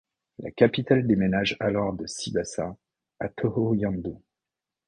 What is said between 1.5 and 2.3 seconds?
alors de